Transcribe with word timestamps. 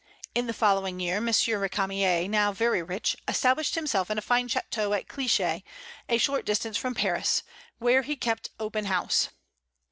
In 0.33 0.47
the 0.47 0.53
following 0.55 0.99
year 0.99 1.17
M. 1.17 1.27
Récamier, 1.27 2.27
now 2.27 2.51
very 2.51 2.81
rich, 2.81 3.15
established 3.27 3.75
himself 3.75 4.09
in 4.09 4.17
a 4.17 4.21
fine 4.21 4.47
chateau 4.47 4.93
at 4.93 5.07
Clichy, 5.07 5.63
a 6.09 6.17
short 6.17 6.43
distance 6.43 6.75
from 6.75 6.95
Paris, 6.95 7.43
where 7.77 8.01
he 8.01 8.15
kept 8.15 8.49
open 8.59 8.85
house. 8.85 9.29